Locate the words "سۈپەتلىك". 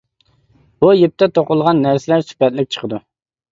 2.33-2.75